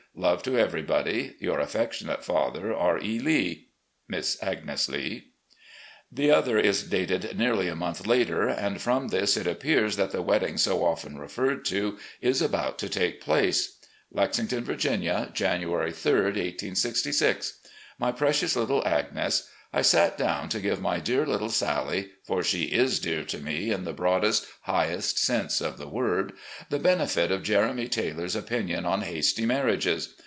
[0.13, 2.99] Love to everybody." Your affectionate father, R.
[2.99, 3.17] E.
[3.17, 3.69] Lee.
[4.09, 5.29] "Miss Agnes Lee."
[6.11, 10.21] The other is dated nearly a month later, and from this it appears that the
[10.21, 13.77] wedding so often referred to is about to take place:
[14.11, 17.59] "Lexington, Virginia, January 3, 1866.
[17.97, 22.63] "My Precious Little Agnes: I sat down to give my dear little Sally— for she
[22.63, 26.33] is dear to me in the broadest, highest sense of the word—
[26.69, 30.13] ^the benefit of Jeremy Taylor's opinion on hasty marriages.